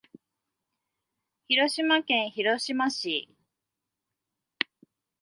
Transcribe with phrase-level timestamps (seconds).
[1.47, 3.29] 広島県広島市